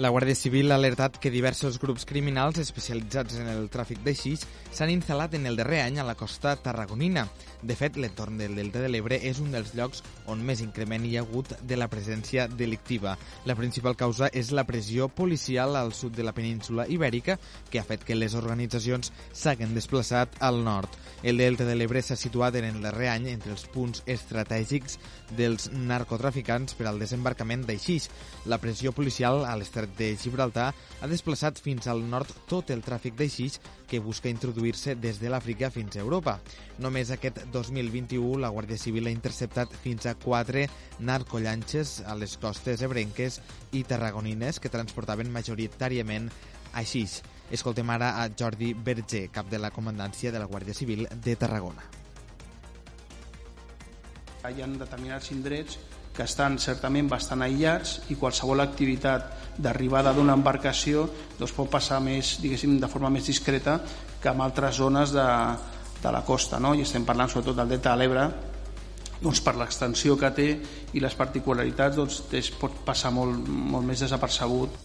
[0.00, 4.88] La Guàrdia Civil ha alertat que diversos grups criminals especialitzats en el tràfic d'eixís s'han
[4.94, 7.26] instal·lat en el darrer any a la costa tarragonina.
[7.60, 10.00] De fet, l'entorn del Delta de l'Ebre és un dels llocs
[10.32, 13.12] on més increment hi ha hagut de la presència delictiva.
[13.44, 17.36] La principal causa és la pressió policial al sud de la península ibèrica,
[17.68, 20.96] que ha fet que les organitzacions s'hagin desplaçat al nord.
[21.22, 24.96] El Delta de l'Ebre s'ha situat en el darrer any entre els punts estratègics
[25.36, 28.08] dels narcotraficants per al desembarcament d'Aixís.
[28.48, 33.16] La pressió policial a l'estret de Gibraltar ha desplaçat fins al nord tot el tràfic
[33.18, 33.58] d'Aixís
[33.88, 36.38] que busca introduir-se des de l'Àfrica fins a Europa.
[36.78, 40.68] Només aquest 2021 la Guàrdia Civil ha interceptat fins a quatre
[40.98, 43.40] narcollanxes a les costes ebrenques
[43.72, 46.30] i tarragonines que transportaven majoritàriament
[46.72, 47.20] aixís.
[47.50, 51.82] Escoltem ara a Jordi Berger, cap de la comandància de la Guàrdia Civil de Tarragona.
[54.40, 55.76] Hi ha determinats indrets
[56.14, 61.06] que estan certament bastant aïllats i qualsevol activitat d'arribada d'una embarcació
[61.38, 63.80] doncs pot passar més, diguéssim, de forma més discreta
[64.20, 65.26] que en altres zones de,
[66.02, 66.74] de la costa, no?
[66.74, 68.28] i estem parlant sobretot del delta de l'Ebre,
[69.20, 70.48] doncs per l'extensió que té
[70.96, 72.22] i les particularitats doncs,
[72.60, 74.78] pot passar molt, molt més desapercebut.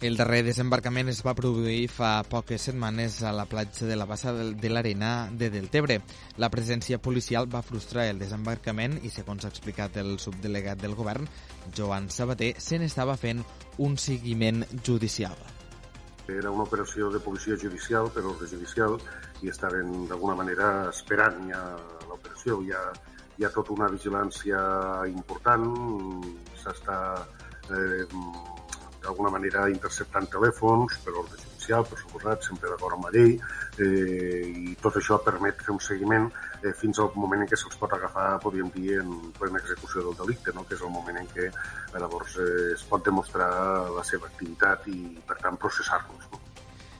[0.00, 4.30] El darrer desembarcament es va produir fa poques setmanes a la platja de la Bassa
[4.30, 5.96] de l'Arena de Deltebre.
[6.38, 11.26] La presència policial va frustrar el desembarcament i, segons ha explicat el subdelegat del govern,
[11.74, 13.42] Joan Sabater, se n'estava fent
[13.82, 15.34] un seguiment judicial.
[16.30, 19.00] Era una operació de policia judicial, per ordre judicial,
[19.42, 21.64] i estaven d'alguna manera esperant ja
[22.06, 22.62] l'operació.
[22.62, 22.86] Hi, ha,
[23.34, 24.62] hi ha tota una vigilància
[25.10, 25.66] important,
[26.62, 27.00] s'està
[27.74, 28.06] eh,
[29.08, 33.36] d'alguna manera interceptant telèfons per ordre judicial, per suposat, sempre d'acord amb la llei,
[33.80, 36.28] eh, i tot això permet fer un seguiment
[36.62, 40.18] eh, fins al moment en què se'ls pot agafar, podríem dir, en plena execució del
[40.22, 40.66] delicte, no?
[40.68, 43.50] que és el moment en què eh, llavors eh, es pot demostrar
[43.96, 46.28] la seva activitat i, per tant, processar-los.
[46.32, 46.37] No?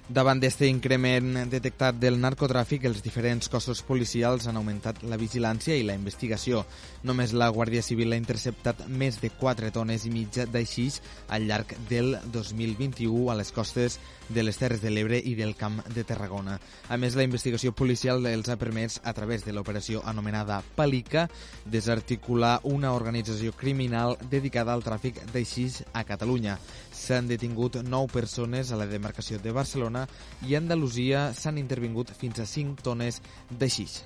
[0.09, 5.83] Davant d'aquest increment detectat del narcotràfic, els diferents cossos policials han augmentat la vigilància i
[5.85, 6.63] la investigació.
[7.05, 11.75] Només la Guàrdia Civil ha interceptat més de 4 tones i mitja d'aixís al llarg
[11.91, 13.99] del 2021 a les costes
[14.33, 16.57] de les Terres de l'Ebre i del Camp de Tarragona.
[16.89, 21.27] A més, la investigació policial els ha permès, a través de l'operació anomenada Palica,
[21.67, 26.57] desarticular una organització criminal dedicada al tràfic d'aixís a Catalunya.
[26.97, 29.98] S'han detingut 9 persones a la demarcació de Barcelona
[30.47, 34.03] i a Andalusia s'han intervingut fins a 5 tones d'aixís.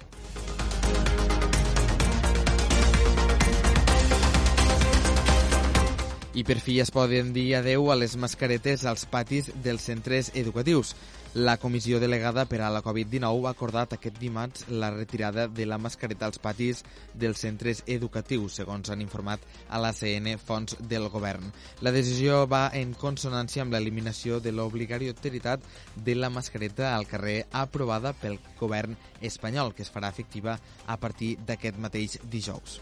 [6.35, 10.95] I per fi es poden dir adeu a les mascaretes als patis dels centres educatius.
[11.35, 15.77] La comissió delegada per a la Covid-19 ha acordat aquest dimarts la retirada de la
[15.77, 16.81] mascareta als patis
[17.13, 21.53] dels centres educatius, segons han informat a l'ACN fons del govern.
[21.85, 28.17] La decisió va en consonància amb l'eliminació de l'obligatorietat de la mascareta al carrer aprovada
[28.17, 30.57] pel govern espanyol, que es farà efectiva
[30.87, 32.81] a partir d'aquest mateix dijous.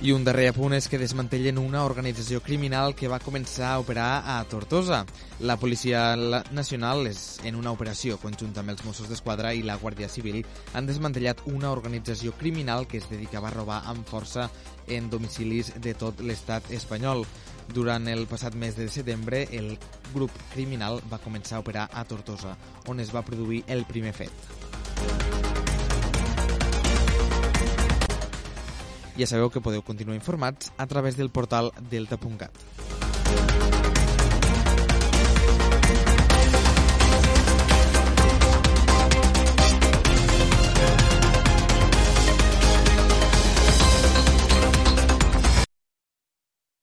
[0.00, 4.22] I un darrer apunt és que desmantellen una organització criminal que va començar a operar
[4.30, 5.00] a Tortosa.
[5.42, 6.14] La Policia
[6.54, 10.44] Nacional, és en una operació conjunta amb els Mossos d'Esquadra i la Guàrdia Civil,
[10.78, 14.46] han desmantellat una organització criminal que es dedicava a robar amb força
[14.86, 17.26] en domicilis de tot l'estat espanyol.
[17.74, 19.74] Durant el passat mes de setembre, el
[20.14, 22.54] grup criminal va començar a operar a Tortosa,
[22.86, 25.37] on es va produir el primer fet.
[29.18, 33.77] Ja sabeu que podeu continuar informats a través del portal delta.cat.